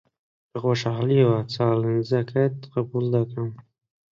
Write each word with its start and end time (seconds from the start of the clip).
بەخۆشحاڵییەوە 0.53 1.39
چالێنجەکەت 1.53 2.55
قبوڵ 2.73 3.05
دەکەم. 3.15 3.49